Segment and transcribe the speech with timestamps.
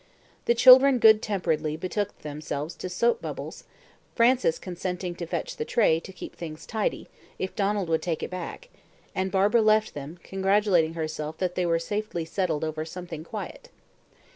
[0.45, 3.65] The children good temperedly betook themselves to "soap bubbles,"
[4.15, 8.31] Frances consenting to fetch the tray "to keep things tidy" if Donald would take it
[8.31, 8.69] back;
[9.13, 13.69] and Barbara left them, congratulating herself that they were safely settled over something quiet.